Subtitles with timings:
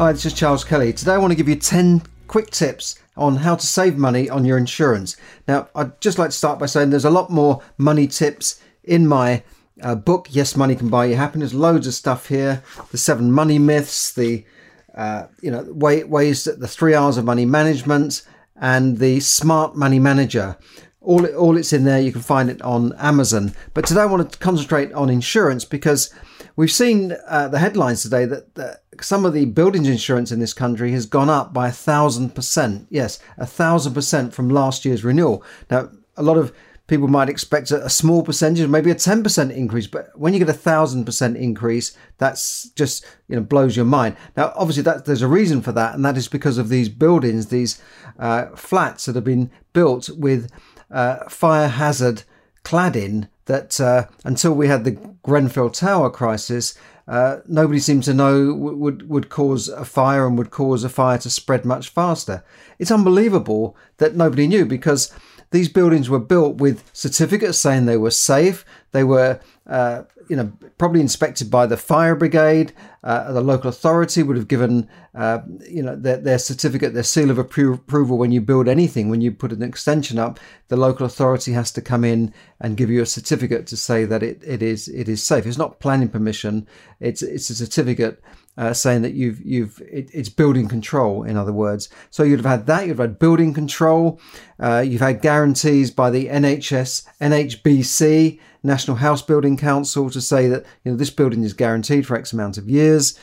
[0.00, 0.94] Hi, this is Charles Kelly.
[0.94, 4.46] Today I want to give you 10 quick tips on how to save money on
[4.46, 5.14] your insurance.
[5.46, 9.06] Now, I'd just like to start by saying there's a lot more money tips in
[9.06, 9.42] my
[9.82, 11.52] uh, book, Yes, Money Can Buy You Happiness.
[11.52, 12.62] Loads of stuff here.
[12.92, 14.46] The seven money myths, the
[14.94, 18.22] uh, you know way, ways that the three hours of money management,
[18.56, 20.56] and the smart money manager.
[21.02, 22.00] All, all it's in there.
[22.00, 23.52] You can find it on Amazon.
[23.74, 26.10] But today I want to concentrate on insurance because
[26.56, 30.52] we've seen uh, the headlines today that, that some of the buildings insurance in this
[30.52, 32.86] country has gone up by a thousand percent.
[32.90, 35.44] Yes, a thousand percent from last year's renewal.
[35.70, 36.52] Now, a lot of
[36.90, 40.52] people might expect a, small percentage, maybe a 10% increase, but when you get a
[40.52, 44.16] thousand percent increase, that's just, you know, blows your mind.
[44.36, 45.94] Now, obviously that there's a reason for that.
[45.94, 47.80] And that is because of these buildings, these
[48.18, 50.50] uh, flats that have been built with
[50.90, 52.24] uh, fire hazard
[52.64, 54.92] cladding that uh, until we had the
[55.24, 60.52] Grenfell Tower crisis, uh, nobody seemed to know would would cause a fire and would
[60.52, 62.44] cause a fire to spread much faster.
[62.78, 65.12] It's unbelievable that nobody knew because
[65.50, 68.64] these buildings were built with certificates saying they were safe.
[68.92, 72.72] They were, uh, you know, probably inspected by the fire brigade.
[73.02, 77.32] Uh, the local authority would have given, uh, you know, their, their, certificate, their seal
[77.32, 79.08] of appro- approval when you build anything.
[79.08, 80.38] When you put an extension up,
[80.68, 84.22] the local authority has to come in and give you a certificate to say that
[84.22, 85.46] it, it is it is safe.
[85.46, 86.68] It's not planning permission.
[87.00, 88.22] It's it's a certificate
[88.56, 91.24] uh, saying that you've you've it, it's building control.
[91.24, 92.82] In other words, so you'd have had that.
[92.82, 94.20] You'd have had building control.
[94.60, 100.64] Uh, you've had guarantees by the NHS, NHBC, National House Building Council, to say that
[100.84, 103.18] you know this building is guaranteed for X amount of years,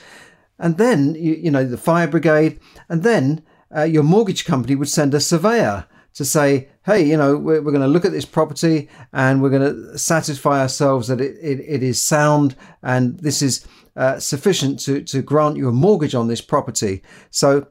[0.60, 2.60] and then you, you know the fire brigade,
[2.90, 3.44] and then
[3.76, 5.86] uh, your mortgage company would send a surveyor
[6.18, 9.52] to say, hey, you know, we're, we're going to look at this property and we're
[9.52, 14.80] going to satisfy ourselves that it, it, it is sound and this is uh, sufficient
[14.80, 17.04] to, to grant you a mortgage on this property.
[17.30, 17.68] So,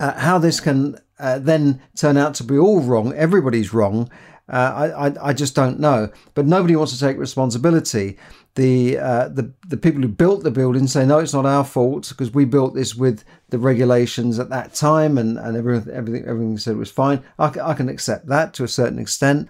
[0.00, 4.10] uh, how this can uh, then turn out to be all wrong, everybody's wrong,
[4.50, 6.10] uh, I, I, I, just don't know.
[6.34, 8.18] But nobody wants to take responsibility.
[8.56, 12.08] The, uh, the the people who built the building say no, it's not our fault
[12.08, 16.58] because we built this with the regulations at that time, and, and everything everything everything
[16.58, 17.22] said was fine.
[17.38, 19.48] I, I can accept that to a certain extent.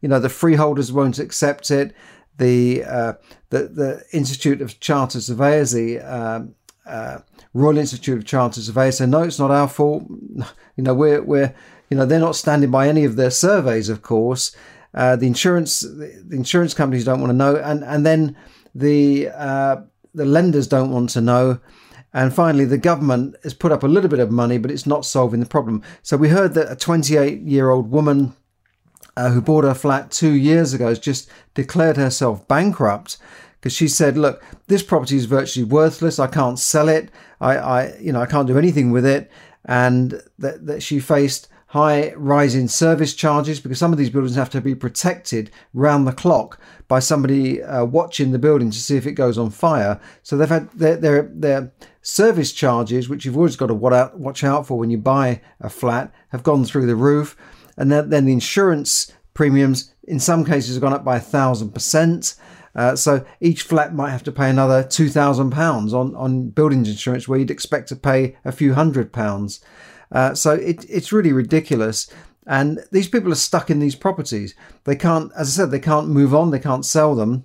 [0.00, 1.94] You know, the freeholders won't accept it
[2.40, 3.12] the uh,
[3.50, 6.54] the, the Institute of Chartered Surveyors, the um,
[6.86, 7.18] uh,
[7.54, 10.04] Royal Institute of Chartered Surveyors, say no, it's not our fault.
[10.76, 11.54] You know, we're we're
[11.90, 14.56] you know they're not standing by any of their surveys, of course.
[14.94, 18.36] Uh, the insurance the insurance companies don't want to know, and and then
[18.74, 19.76] the uh,
[20.14, 21.58] the lenders don't want to know.
[22.12, 25.04] And finally, the government has put up a little bit of money, but it's not
[25.04, 25.82] solving the problem.
[26.02, 28.34] So we heard that a 28 year old woman
[29.16, 33.18] uh, who bought her flat two years ago, has just declared herself bankrupt
[33.60, 36.18] because she said, "Look, this property is virtually worthless.
[36.18, 37.10] I can't sell it.
[37.40, 39.30] I, I you know, I can't do anything with it."
[39.64, 44.50] And that, that she faced high rising service charges because some of these buildings have
[44.50, 49.06] to be protected round the clock by somebody uh, watching the building to see if
[49.06, 50.00] it goes on fire.
[50.24, 51.72] So they've had their, their, their
[52.02, 56.12] service charges, which you've always got to watch out for when you buy a flat,
[56.30, 57.36] have gone through the roof
[57.76, 61.70] and then, then the insurance premiums in some cases have gone up by a thousand
[61.70, 62.34] percent.
[62.74, 66.88] Uh, so each flat might have to pay another two thousand pounds on on buildings
[66.88, 69.60] insurance, where you'd expect to pay a few hundred pounds.
[70.12, 72.10] Uh, so it, it's really ridiculous.
[72.46, 74.54] And these people are stuck in these properties.
[74.84, 76.50] They can't, as I said, they can't move on.
[76.50, 77.44] They can't sell them.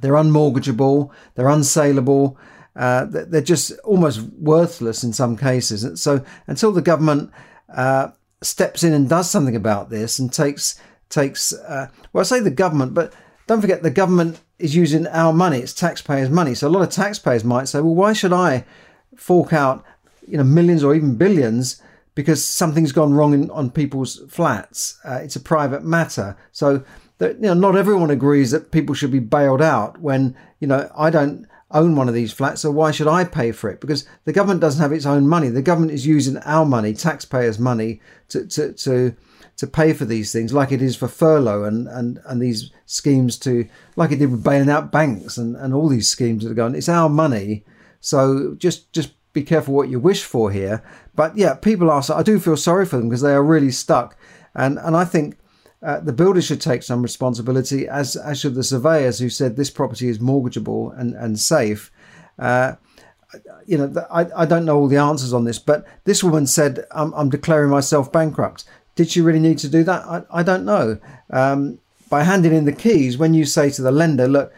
[0.00, 1.10] They're unmortgageable.
[1.34, 2.36] They're unsaleable.
[2.76, 6.00] Uh, they're just almost worthless in some cases.
[6.00, 7.32] So until the government
[7.74, 8.08] uh,
[8.42, 12.50] steps in and does something about this and takes takes uh, well, I say the
[12.50, 13.12] government, but
[13.46, 16.54] don't forget the government is using our money; it's taxpayers' money.
[16.54, 18.64] So a lot of taxpayers might say, "Well, why should I
[19.16, 19.84] fork out
[20.28, 21.82] you know millions or even billions
[22.14, 24.98] because something's gone wrong in, on people's flats?
[25.04, 26.84] Uh, it's a private matter." So
[27.18, 30.00] that, you know, not everyone agrees that people should be bailed out.
[30.00, 33.52] When you know, I don't own one of these flats, so why should I pay
[33.52, 33.80] for it?
[33.80, 35.48] Because the government doesn't have its own money.
[35.48, 38.00] The government is using our money, taxpayers' money,
[38.30, 39.14] to to to,
[39.58, 43.36] to pay for these things, like it is for furlough and, and, and these schemes
[43.40, 46.54] to, like it did with bailing out banks and, and all these schemes that are
[46.54, 46.76] going.
[46.76, 47.64] It's our money,
[48.00, 50.82] so just just be careful what you wish for here.
[51.14, 52.02] But yeah, people are.
[52.14, 54.16] I do feel sorry for them because they are really stuck,
[54.54, 55.36] and and I think.
[55.80, 59.70] Uh, the builders should take some responsibility, as as should the surveyors who said this
[59.70, 61.92] property is mortgageable and and safe.
[62.36, 62.72] Uh,
[63.66, 66.84] you know, I, I don't know all the answers on this, but this woman said,
[66.90, 68.64] I'm, I'm declaring myself bankrupt.
[68.94, 70.04] Did she really need to do that?
[70.04, 70.98] I, I don't know.
[71.30, 74.52] Um, by handing in the keys, when you say to the lender, look,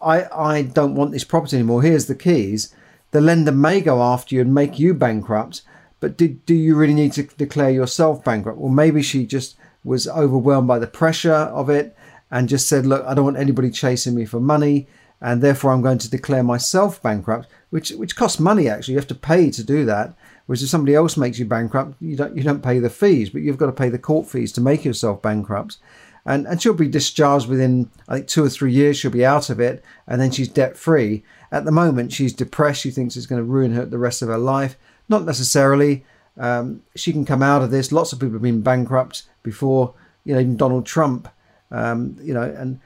[0.00, 2.74] I, I don't want this property anymore, here's the keys,
[3.14, 5.62] the lender may go after you and make you bankrupt.
[6.00, 8.58] But do, do you really need to declare yourself bankrupt?
[8.58, 11.96] Well, maybe she just was overwhelmed by the pressure of it
[12.28, 14.88] and just said, look, I don't want anybody chasing me for money
[15.20, 18.94] and therefore I'm going to declare myself bankrupt, which which costs money actually.
[18.94, 20.16] You have to pay to do that.
[20.46, 23.42] Whereas if somebody else makes you bankrupt, you don't you don't pay the fees, but
[23.42, 25.78] you've got to pay the court fees to make yourself bankrupt.
[26.26, 28.96] And and she'll be discharged within I think two or three years.
[28.96, 31.22] She'll be out of it, and then she's debt free.
[31.54, 32.80] At the moment, she's depressed.
[32.80, 34.76] She thinks it's going to ruin her the rest of her life.
[35.08, 36.04] Not necessarily.
[36.36, 37.92] Um, she can come out of this.
[37.92, 39.94] Lots of people have been bankrupt before.
[40.24, 41.28] You know, even Donald Trump.
[41.70, 42.80] Um, you know, and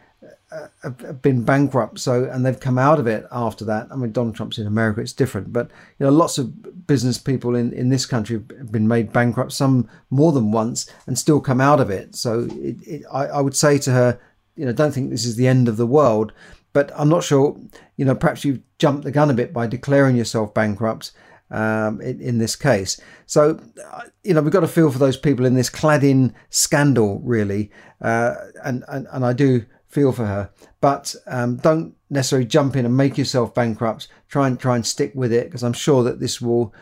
[0.83, 4.35] have been bankrupt so and they've come out of it after that i mean donald
[4.35, 8.07] trump's in america it's different but you know lots of business people in in this
[8.07, 12.17] country have been made bankrupt some more than once and still come out of it
[12.17, 14.19] so it, it, I, I would say to her
[14.57, 16.33] you know don't think this is the end of the world
[16.73, 17.59] but i'm not sure
[17.97, 21.13] you know perhaps you've jumped the gun a bit by declaring yourself bankrupt
[21.51, 23.01] um, in, in, this case.
[23.27, 23.59] So,
[23.91, 27.71] uh, you know, we've got to feel for those people in this cladding scandal, really.
[28.03, 28.35] Uh,
[28.65, 30.51] and, and, and I do feel for her.
[30.81, 34.09] But um, don't necessarily jump in and make yourself bankrupt.
[34.29, 36.75] Try and try and stick with it because I'm sure that this will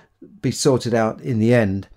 [0.42, 1.88] be sorted out in the end.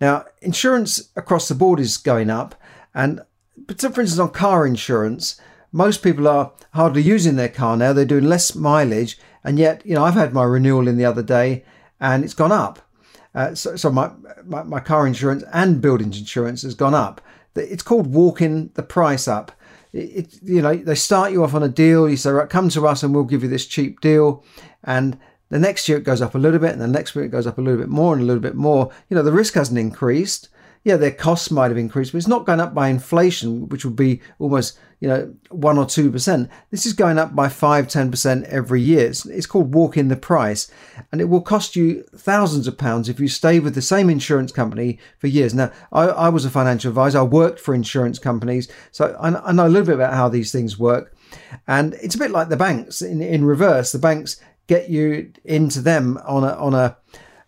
[0.00, 2.54] Now, insurance across the board is going up,
[2.94, 3.20] and
[3.66, 5.40] for instance, on car insurance,
[5.72, 7.92] most people are hardly using their car now.
[7.92, 11.22] They're doing less mileage, and yet, you know, I've had my renewal in the other
[11.22, 11.64] day,
[12.00, 12.80] and it's gone up.
[13.34, 14.10] Uh, so, so my,
[14.44, 17.20] my, my car insurance and buildings insurance has gone up.
[17.54, 19.52] It's called walking the price up
[19.92, 22.08] it, you know, they start you off on a deal.
[22.08, 24.44] You say, right, come to us and we'll give you this cheap deal.
[24.84, 25.18] And
[25.48, 27.46] the next year it goes up a little bit, and the next year it goes
[27.46, 28.90] up a little bit more and a little bit more.
[29.08, 30.48] You know, the risk hasn't increased
[30.84, 33.96] yeah, their costs might have increased, but it's not going up by inflation, which would
[33.96, 36.50] be almost, you know, one or two percent.
[36.70, 39.06] This is going up by five, ten percent every year.
[39.06, 40.70] It's, it's called walk in the price,
[41.10, 44.52] and it will cost you thousands of pounds if you stay with the same insurance
[44.52, 45.54] company for years.
[45.54, 47.18] Now, I, I was a financial advisor.
[47.18, 50.52] I worked for insurance companies, so I, I know a little bit about how these
[50.52, 51.14] things work.
[51.66, 53.92] And it's a bit like the banks in, in reverse.
[53.92, 56.96] The banks get you into them on a on a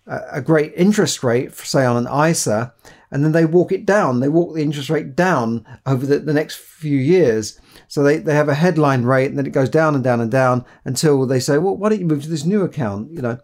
[0.06, 2.74] a great interest rate, say on an ISA,
[3.10, 4.20] and then they walk it down.
[4.20, 7.60] They walk the interest rate down over the, the next few years.
[7.88, 10.30] So they, they have a headline rate and then it goes down and down and
[10.30, 13.10] down until they say, well, why don't you move to this new account?
[13.10, 13.38] You know,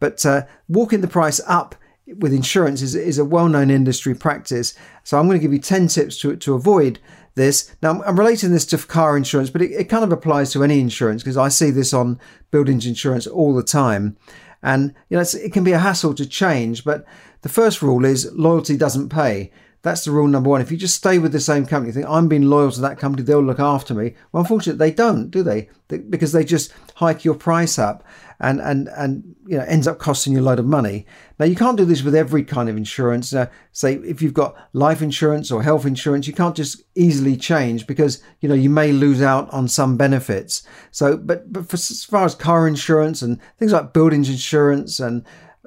[0.00, 1.76] but uh, walking the price up
[2.18, 4.74] with insurance is, is a well-known industry practice.
[5.04, 6.98] So I'm going to give you 10 tips to, to avoid
[7.34, 7.74] this.
[7.82, 10.80] Now I'm relating this to car insurance, but it, it kind of applies to any
[10.80, 12.18] insurance because I see this on
[12.50, 14.16] buildings insurance all the time.
[14.62, 17.04] And you know, it can be a hassle to change, but
[17.42, 19.50] the first rule is loyalty doesn't pay.
[19.82, 20.60] That's the rule number one.
[20.60, 23.24] If you just stay with the same company, think I'm being loyal to that company,
[23.24, 24.14] they'll look after me.
[24.30, 25.68] Well, unfortunately, they don't, do they?
[25.88, 28.04] they because they just hike your price up
[28.42, 31.06] and and and you know ends up costing you a load of money.
[31.38, 33.32] Now you can't do this with every kind of insurance.
[33.32, 37.86] Now, say if you've got life insurance or health insurance, you can't just easily change
[37.86, 40.64] because you know you may lose out on some benefits.
[40.90, 45.24] So, but but for, as far as car insurance and things like buildings insurance and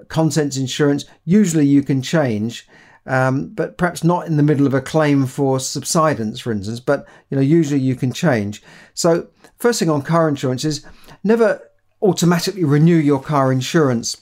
[0.10, 2.68] contents insurance, usually you can change.
[3.08, 6.80] Um, but perhaps not in the middle of a claim for subsidence, for instance.
[6.80, 8.64] But you know, usually you can change.
[8.96, 9.28] So,
[9.60, 10.84] first thing on car insurance is
[11.24, 11.62] never
[12.02, 14.22] automatically renew your car insurance,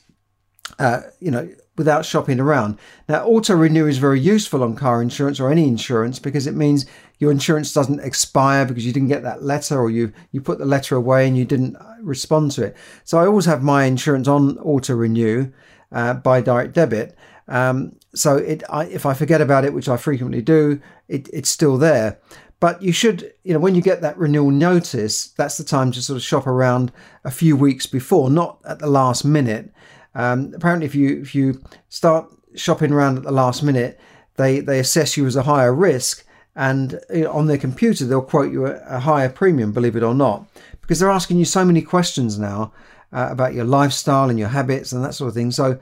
[0.80, 2.78] uh, you know, without shopping around.
[3.10, 6.86] Now, auto renew is very useful on car insurance or any insurance because it means
[7.24, 10.66] your insurance doesn't expire because you didn't get that letter or you you put the
[10.66, 12.76] letter away and you didn't uh, respond to it.
[13.06, 15.54] So I always have my insurance on auto renew
[15.94, 17.16] uh, by direct debit.
[17.48, 21.50] Um, so it, I, if I forget about it, which I frequently do, it, it's
[21.50, 22.20] still there.
[22.60, 26.02] But you should, you know, when you get that renewal notice, that's the time to
[26.02, 26.92] sort of shop around
[27.24, 29.72] a few weeks before, not at the last minute.
[30.14, 33.98] Um, apparently, if you if you start shopping around at the last minute,
[34.36, 36.26] they they assess you as a higher risk,
[36.56, 40.46] and on their computer they'll quote you a, a, higher premium, believe it or not,
[40.82, 42.72] because they're asking you so many questions now
[43.12, 45.52] uh, about your lifestyle and your habits and that sort of thing.
[45.52, 45.80] So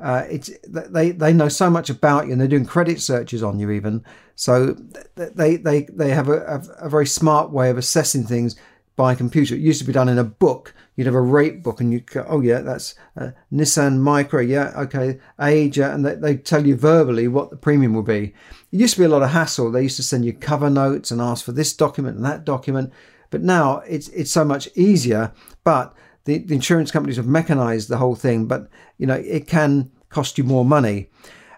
[0.00, 3.58] uh, it's they they know so much about you and they're doing credit searches on
[3.58, 4.04] you even
[4.36, 4.76] so
[5.16, 8.54] they they they have a, a, very smart way of assessing things
[8.98, 9.54] by computer.
[9.54, 10.74] It used to be done in a book.
[10.96, 14.72] You'd have a rate book and you go oh yeah that's uh, nissan micra yeah
[14.76, 18.34] okay age and they, they tell you verbally what the premium will be.
[18.72, 19.70] It used to be a lot of hassle.
[19.70, 22.92] They used to send you cover notes and ask for this document and that document.
[23.30, 25.32] But now it's it's so much easier.
[25.62, 29.92] But the, the insurance companies have mechanized the whole thing, but you know it can
[30.08, 31.08] cost you more money.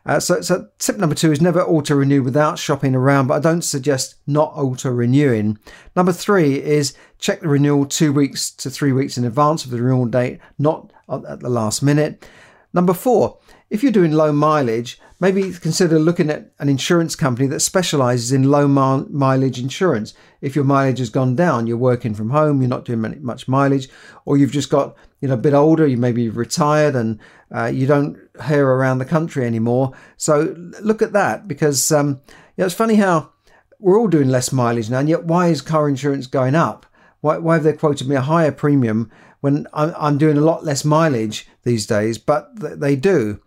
[0.06, 3.40] Uh, so, so tip number two is never auto renew without shopping around, but I
[3.40, 5.58] don't suggest not auto renewing.
[5.94, 9.82] Number three is check the renewal two weeks to three weeks in advance of the
[9.82, 12.26] renewal date, not at the last minute.
[12.72, 13.38] Number four,
[13.68, 18.50] if you're doing low mileage, maybe consider looking at an insurance company that specializes in
[18.50, 20.14] low mileage insurance.
[20.40, 23.88] If your mileage has gone down, you're working from home, you're not doing much mileage,
[24.24, 27.20] or you've just got you know a bit older, you maybe retired and
[27.54, 29.92] uh, you don't hear around the country anymore.
[30.16, 32.20] So look at that because um,
[32.56, 33.32] it's funny how
[33.78, 36.86] we're all doing less mileage now, and yet why is car insurance going up?
[37.20, 40.64] Why, why have they quoted me a higher premium when I'm, I'm doing a lot
[40.64, 42.18] less mileage these days?
[42.18, 43.40] But they do.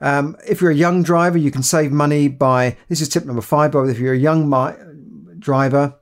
[0.00, 3.42] Um, if you're a young driver, you can save money by this is tip number
[3.42, 3.72] five.
[3.72, 5.94] But if you're a young mi- driver,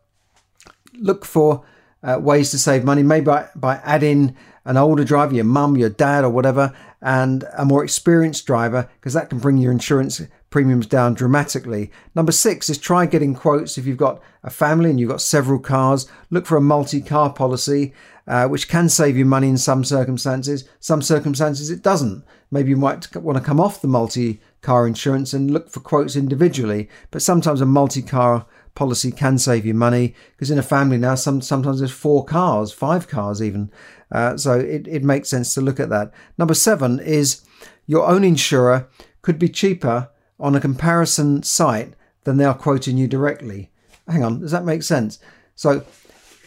[0.99, 1.65] look for
[2.03, 5.89] uh, ways to save money, maybe by, by adding an older driver, your mum, your
[5.89, 10.87] dad, or whatever, and a more experienced driver, because that can bring your insurance premiums
[10.87, 11.91] down dramatically.
[12.15, 15.59] Number six is try getting quotes if you've got a family and you've got several
[15.59, 16.09] cars.
[16.31, 17.93] Look for a multi car policy,
[18.27, 20.69] uh, which can save you money in some circumstances.
[20.81, 22.25] Some circumstances it doesn't.
[22.51, 26.17] Maybe you might want to come off the multi car insurance and look for quotes
[26.17, 30.99] individually, but sometimes a multi car policy can save you money because in a family
[30.99, 33.71] now some sometimes there's four cars five cars even
[34.13, 37.41] uh, so it, it makes sense to look at that number seven is
[37.87, 38.87] your own insurer
[39.23, 43.71] could be cheaper on a comparison site than they are quoting you directly.
[44.07, 45.19] Hang on, does that make sense?
[45.55, 45.85] So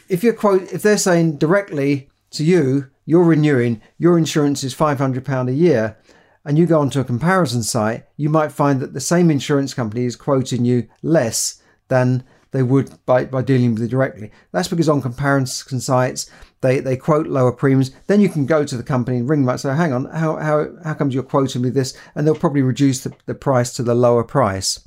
[0.10, 5.48] if you're quote if they're saying directly to you, you're renewing, your insurance is £500
[5.48, 5.98] a year,
[6.46, 10.06] and you go onto a comparison site, you might find that the same insurance company
[10.06, 14.32] is quoting you less than they would by, by dealing with you directly.
[14.51, 16.30] That's because on comparison sites,
[16.62, 17.92] they, they quote lower premiums.
[18.08, 20.06] Then you can go to the company and ring them up and say, hang on,
[20.06, 21.96] how, how, how comes you're quoting me this?
[22.16, 24.80] And they'll probably reduce the, the price to the lower price.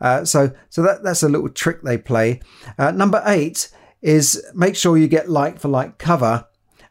[0.00, 2.40] Uh, so so that, that's a little trick they play.
[2.78, 3.70] Uh, number eight
[4.06, 6.46] is make sure you get like for like cover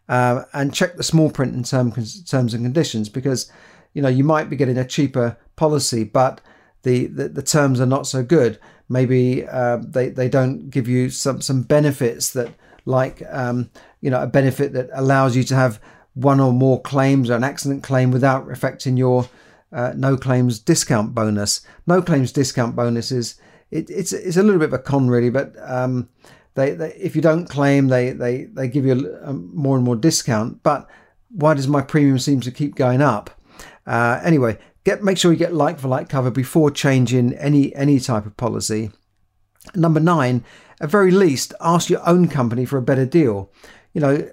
[0.09, 3.49] uh, and check the small print in term, terms and conditions because
[3.93, 6.41] you know you might be getting a cheaper policy, but
[6.83, 8.59] the, the, the terms are not so good.
[8.89, 12.49] Maybe uh, they, they don't give you some, some benefits that
[12.83, 15.79] like um, you know a benefit that allows you to have
[16.15, 19.29] one or more claims or an accident claim without affecting your
[19.71, 21.61] uh, no claims discount bonus.
[21.87, 23.35] No claims discount bonus is
[23.71, 26.09] it, it's it's a little bit of a con really, but um,
[26.55, 28.93] they, they, if you don't claim, they they they give you
[29.23, 30.63] a, a more and more discount.
[30.63, 30.89] But
[31.29, 33.29] why does my premium seem to keep going up?
[33.85, 37.99] Uh, anyway, get make sure you get like for like cover before changing any any
[37.99, 38.91] type of policy.
[39.75, 40.43] Number nine,
[40.79, 43.51] at very least, ask your own company for a better deal.
[43.93, 44.29] You know,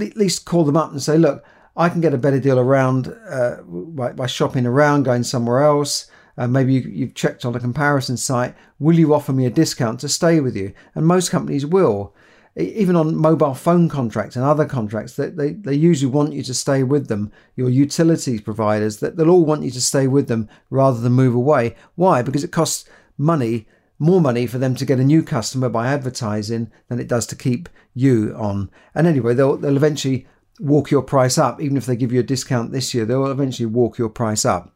[0.00, 1.44] at least call them up and say, look,
[1.76, 6.10] I can get a better deal around uh, by, by, shopping around, going somewhere else.
[6.36, 8.54] Uh, maybe you, have checked on a comparison site.
[8.78, 10.72] Will you offer me a discount to stay with you?
[10.94, 12.14] And most companies will.
[12.56, 16.54] Even on mobile phone contracts and other contracts, they, they, they usually want you to
[16.54, 17.32] stay with them.
[17.56, 21.34] Your utilities providers, that they'll all want you to stay with them rather than move
[21.34, 21.74] away.
[21.96, 22.22] Why?
[22.22, 22.88] Because it costs
[23.18, 23.66] money
[23.98, 27.36] more money for them to get a new customer by advertising than it does to
[27.36, 28.70] keep you on.
[28.94, 30.26] And anyway, they'll, they'll eventually
[30.60, 31.60] walk your price up.
[31.60, 34.74] Even if they give you a discount this year, they'll eventually walk your price up.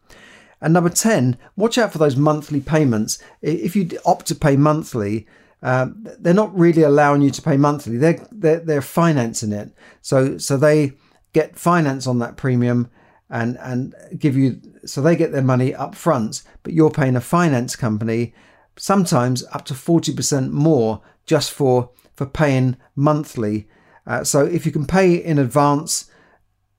[0.61, 3.19] And number 10, watch out for those monthly payments.
[3.43, 5.27] If you opt to pay monthly,
[5.63, 7.97] uh, they're not really allowing you to pay monthly.
[7.97, 9.73] They're, they're, they're financing it.
[10.03, 10.93] So, so they
[11.33, 12.91] get finance on that premium
[13.31, 17.21] and, and give you, so they get their money up front, but you're paying a
[17.21, 18.35] finance company
[18.77, 23.69] sometimes up to 40% more just for, for paying monthly.
[24.07, 26.11] Uh, so if you can pay in advance,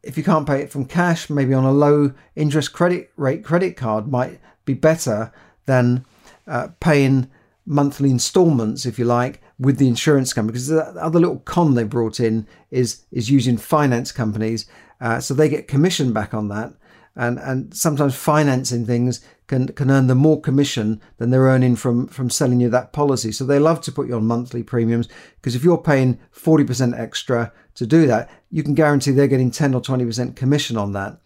[0.03, 3.75] if you can't pay it from cash, maybe on a low interest credit rate credit
[3.75, 5.31] card might be better
[5.65, 6.05] than
[6.47, 7.29] uh, paying
[7.65, 10.53] monthly installments, if you like, with the insurance company.
[10.53, 14.65] Because the other little con they brought in is is using finance companies,
[15.01, 16.73] uh, so they get commission back on that
[17.19, 22.07] and and sometimes financing things can can earn them more commission than they're earning from
[22.07, 23.31] from selling you that policy.
[23.31, 27.51] So they love to put you on monthly premiums because if you're paying 40% extra
[27.75, 31.19] to do that, you can guarantee they're getting 10 or 20% commission on that.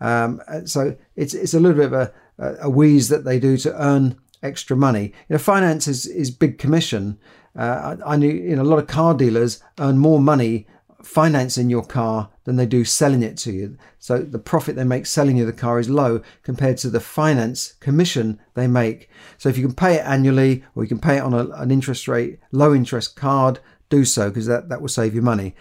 [0.00, 2.12] Um, so it's it's a little bit of a,
[2.60, 5.04] a wheeze that they do to earn extra money.
[5.28, 7.18] You know, finance is, is big commission.
[7.58, 10.66] Uh, I, I knew you know a lot of car dealers earn more money
[11.02, 13.78] financing your car than they do selling it to you.
[13.98, 17.74] So the profit they make selling you the car is low compared to the finance
[17.74, 19.08] commission they make.
[19.38, 21.70] So if you can pay it annually or you can pay it on a, an
[21.70, 25.54] interest rate, low interest card, do so because that, that will save you money.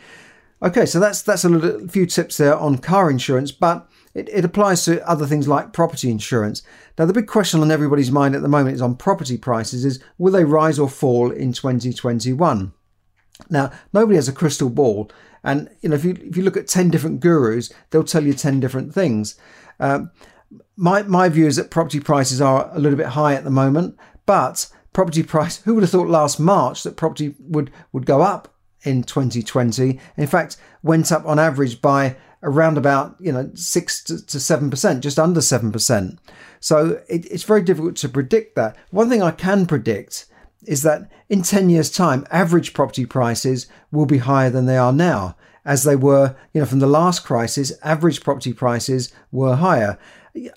[0.63, 4.45] Okay, so that's that's a little, few tips there on car insurance, but it, it
[4.45, 6.63] applies to other things like property insurance.
[6.97, 10.01] Now, the big question on everybody's mind at the moment is on property prices: is
[10.17, 12.73] will they rise or fall in 2021?
[13.49, 15.11] Now, nobody has a crystal ball,
[15.43, 18.33] and you know if you if you look at ten different gurus, they'll tell you
[18.33, 19.37] ten different things.
[19.81, 20.11] Um,
[20.77, 23.97] my my view is that property prices are a little bit high at the moment,
[24.25, 25.57] but property price.
[25.63, 28.54] Who would have thought last March that property would would go up
[28.85, 29.99] in 2020?
[30.17, 35.03] In fact, went up on average by around about you know six to seven percent,
[35.03, 36.19] just under seven percent.
[36.59, 38.75] So it, it's very difficult to predict that.
[38.91, 40.25] One thing I can predict
[40.63, 44.93] is that in 10 years' time, average property prices will be higher than they are
[44.93, 45.35] now.
[45.63, 49.97] As they were, you know, from the last crisis, average property prices were higher.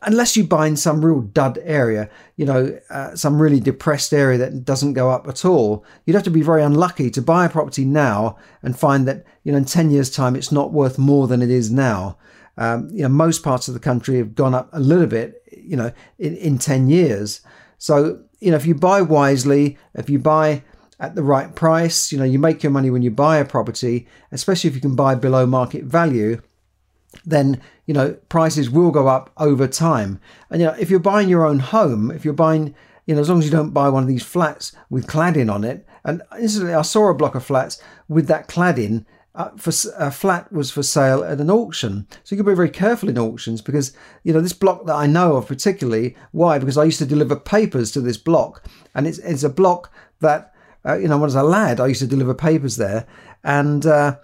[0.02, 4.36] Unless you buy in some real dud area, you know, uh, some really depressed area
[4.38, 7.48] that doesn't go up at all, you'd have to be very unlucky to buy a
[7.48, 11.28] property now and find that, you know, in 10 years' time, it's not worth more
[11.28, 12.18] than it is now.
[12.56, 15.76] Um, you know, most parts of the country have gone up a little bit, you
[15.76, 17.40] know, in, in 10 years.
[17.78, 20.62] So you know, if you buy wisely, if you buy
[21.00, 24.06] at the right price, you know, you make your money when you buy a property,
[24.32, 26.40] especially if you can buy below market value,
[27.24, 30.20] then, you know, prices will go up over time.
[30.50, 32.74] And, you know, if you're buying your own home, if you're buying,
[33.06, 35.64] you know, as long as you don't buy one of these flats with cladding on
[35.64, 40.10] it, and incidentally, I saw a block of flats with that cladding uh, for a
[40.10, 42.06] flat was for sale at an auction.
[42.24, 45.06] So you can be very careful in auctions because you know this block that I
[45.06, 46.16] know of particularly.
[46.32, 46.58] Why?
[46.58, 50.52] Because I used to deliver papers to this block, and it's it's a block that
[50.84, 53.06] uh, you know when I was a lad I used to deliver papers there,
[53.44, 54.16] and uh,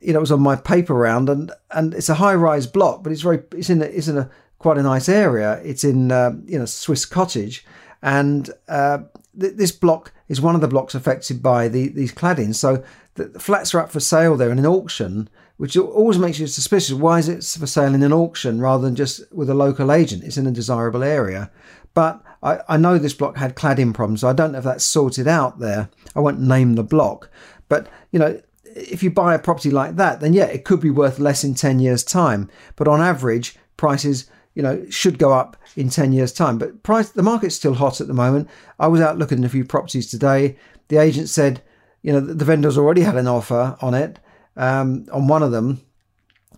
[0.00, 3.02] you know it was on my paper round, and and it's a high rise block,
[3.02, 5.60] but it's very it's in a, it's in a quite a nice area.
[5.64, 7.64] It's in uh, you know Swiss Cottage,
[8.02, 8.98] and uh,
[9.38, 12.56] th- this block is one of the blocks affected by the, these claddings.
[12.56, 12.82] So
[13.14, 16.92] the flats are up for sale there in an auction, which always makes you suspicious.
[16.92, 20.24] Why is it for sale in an auction rather than just with a local agent?
[20.24, 21.50] It's in a desirable area.
[21.94, 24.20] But I, I know this block had cladding problems.
[24.20, 25.88] So I don't know if that's sorted out there.
[26.14, 27.30] I won't name the block.
[27.68, 28.40] But, you know,
[28.76, 31.54] if you buy a property like that, then yeah, it could be worth less in
[31.54, 32.50] 10 years' time.
[32.76, 36.58] But on average, prices, you know, should go up in 10 years' time.
[36.58, 38.48] But price, the market's still hot at the moment.
[38.78, 40.56] I was out looking at a few properties today.
[40.88, 41.62] The agent said
[42.06, 44.20] you know, the vendor's already had an offer on it,
[44.56, 45.80] um, on one of them,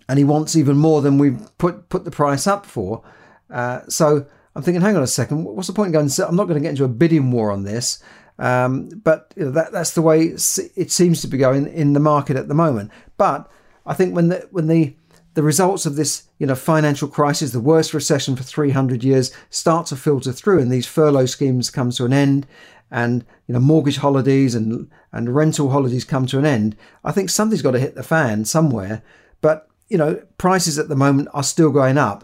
[0.07, 3.03] and he wants even more than we've put put the price up for.
[3.49, 6.11] Uh, so I'm thinking, hang on a second, what's the point in going?
[6.19, 7.97] I'm not going to get into a bidding war on this.
[8.39, 11.99] Um, but you know, that that's the way it seems to be going in the
[11.99, 12.89] market at the moment.
[13.17, 13.51] But
[13.85, 14.95] I think when the when the
[15.35, 19.85] the results of this, you know, financial crisis, the worst recession for 300 years, start
[19.87, 22.47] to filter through, and these furlough schemes come to an end,
[22.89, 27.29] and you know mortgage holidays and and rental holidays come to an end, I think
[27.29, 29.03] something's got to hit the fan somewhere.
[29.41, 32.23] But you know prices at the moment are still going up.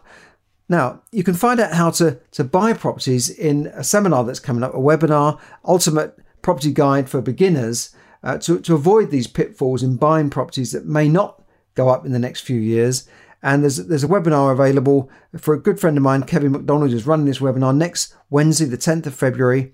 [0.67, 4.63] Now you can find out how to to buy properties in a seminar that's coming
[4.63, 9.97] up, a webinar, Ultimate Property Guide for Beginners, uh, to to avoid these pitfalls in
[9.97, 11.41] buying properties that may not
[11.75, 13.07] go up in the next few years.
[13.43, 17.05] And there's there's a webinar available for a good friend of mine, Kevin McDonald, who's
[17.05, 19.71] running this webinar next Wednesday, the 10th of February.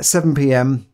[0.00, 0.86] 7 p.m.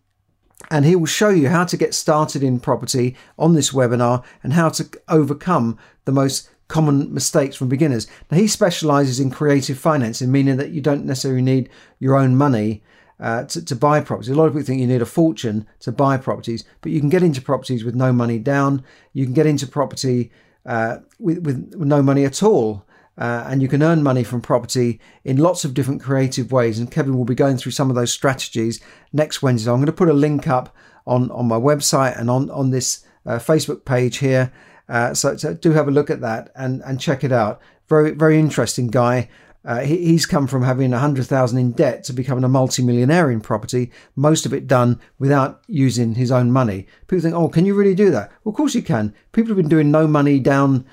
[0.70, 4.54] And he will show you how to get started in property on this webinar and
[4.54, 8.07] how to overcome the most common mistakes from beginners.
[8.31, 12.83] Now, he specializes in creative financing, meaning that you don't necessarily need your own money
[13.20, 14.31] uh, to, to buy properties.
[14.31, 17.09] A lot of people think you need a fortune to buy properties, but you can
[17.09, 18.85] get into properties with no money down.
[19.12, 20.31] You can get into property
[20.66, 22.85] uh, with, with no money at all.
[23.16, 26.78] Uh, and you can earn money from property in lots of different creative ways.
[26.78, 28.81] And Kevin will be going through some of those strategies
[29.12, 29.72] next Wednesday.
[29.72, 30.72] I'm going to put a link up
[31.04, 34.52] on, on my website and on, on this uh, Facebook page here.
[34.88, 37.61] Uh, so, so, do have a look at that and, and check it out.
[37.88, 39.29] Very, very interesting guy.
[39.64, 43.31] Uh, he, he's come from having a hundred thousand in debt to becoming a multi-millionaire
[43.31, 43.90] in property.
[44.16, 46.87] Most of it done without using his own money.
[47.07, 49.14] People think, "Oh, can you really do that?" Well, of course you can.
[49.33, 50.87] People have been doing no money down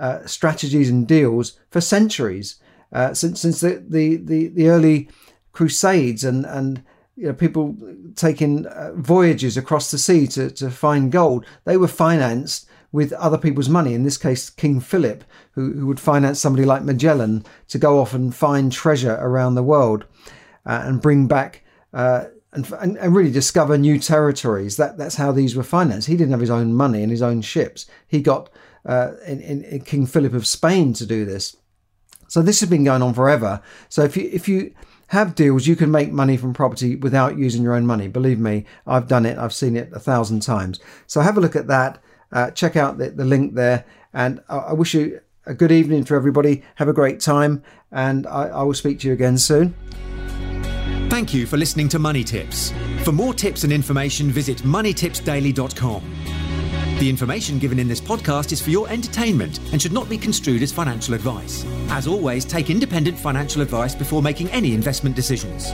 [0.00, 2.56] uh, strategies and deals for centuries,
[2.92, 5.10] uh, since since the, the, the, the, early
[5.52, 6.82] Crusades and and
[7.16, 7.76] you know, people
[8.14, 11.44] taking uh, voyages across the sea to, to find gold.
[11.64, 13.94] They were financed with other people's money.
[13.94, 18.14] In this case, King Philip, who, who would finance somebody like Magellan to go off
[18.14, 20.04] and find treasure around the world
[20.66, 21.64] uh, and bring back.
[21.92, 24.76] Uh, and, and, really discover new territories.
[24.76, 26.06] That that's how these were financed.
[26.06, 27.86] He didn't have his own money and his own ships.
[28.06, 28.50] He got
[28.84, 31.56] uh, in, in, in King Philip of Spain to do this.
[32.28, 33.62] So this has been going on forever.
[33.88, 34.74] So if you if you
[35.08, 38.08] have deals, you can make money from property without using your own money.
[38.08, 39.36] Believe me, I've done it.
[39.36, 40.80] I've seen it a thousand times.
[41.06, 42.02] So have a look at that.
[42.32, 43.84] Uh, check out the, the, link there.
[44.12, 46.62] And I, I, wish you a good evening to everybody.
[46.76, 47.62] Have a great time.
[47.90, 49.74] And I, I will speak to you again soon.
[51.10, 52.72] Thank you for listening to Money Tips.
[53.04, 56.02] For more tips and information, visit moneytipsdaily.com.
[56.98, 60.62] The information given in this podcast is for your entertainment and should not be construed
[60.62, 61.66] as financial advice.
[61.88, 65.72] As always, take independent financial advice before making any investment decisions.